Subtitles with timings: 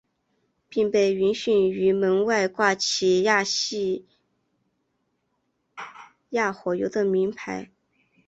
[0.67, 4.07] 并被允许于门外挂起亚细
[6.31, 7.69] 亚火油的铭牌。